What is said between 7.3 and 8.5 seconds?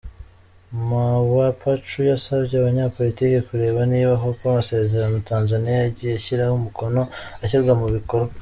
ashyirwa mu bikorwa.